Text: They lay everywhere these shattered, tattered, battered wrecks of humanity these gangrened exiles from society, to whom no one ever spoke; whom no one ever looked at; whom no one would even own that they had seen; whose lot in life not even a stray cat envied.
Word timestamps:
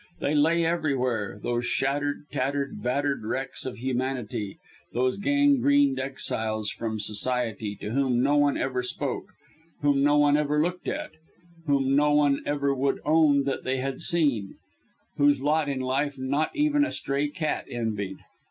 They 0.19 0.33
lay 0.33 0.65
everywhere 0.65 1.39
these 1.43 1.67
shattered, 1.67 2.25
tattered, 2.31 2.81
battered 2.81 3.23
wrecks 3.23 3.67
of 3.67 3.77
humanity 3.77 4.57
these 4.91 5.17
gangrened 5.19 5.99
exiles 5.99 6.71
from 6.71 6.99
society, 6.99 7.75
to 7.81 7.91
whom 7.91 8.23
no 8.23 8.35
one 8.35 8.57
ever 8.57 8.81
spoke; 8.81 9.29
whom 9.83 10.01
no 10.01 10.17
one 10.17 10.37
ever 10.37 10.59
looked 10.59 10.87
at; 10.87 11.11
whom 11.67 11.95
no 11.95 12.13
one 12.13 12.41
would 12.45 12.45
even 12.95 13.01
own 13.05 13.43
that 13.43 13.63
they 13.63 13.77
had 13.77 14.01
seen; 14.01 14.55
whose 15.17 15.39
lot 15.39 15.69
in 15.69 15.81
life 15.81 16.17
not 16.17 16.49
even 16.55 16.83
a 16.83 16.91
stray 16.91 17.27
cat 17.27 17.65
envied. 17.69 18.17